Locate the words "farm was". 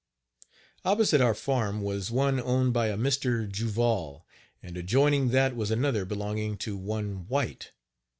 1.35-2.09